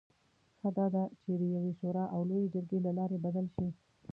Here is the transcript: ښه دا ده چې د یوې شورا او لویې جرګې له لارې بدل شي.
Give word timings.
ښه 0.59 0.69
دا 0.77 0.85
ده 0.93 1.03
چې 1.21 1.31
د 1.39 1.43
یوې 1.55 1.73
شورا 1.79 2.03
او 2.13 2.21
لویې 2.29 2.51
جرګې 2.53 2.79
له 2.85 2.91
لارې 2.97 3.17
بدل 3.25 3.45
شي. 3.55 3.67